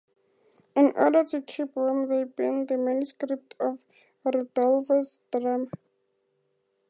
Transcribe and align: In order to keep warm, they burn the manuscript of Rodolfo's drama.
In 0.75 0.93
order 0.97 1.23
to 1.25 1.43
keep 1.43 1.75
warm, 1.75 2.09
they 2.09 2.23
burn 2.23 2.65
the 2.65 2.75
manuscript 2.75 3.53
of 3.59 3.77
Rodolfo's 4.23 5.19
drama. 5.31 5.67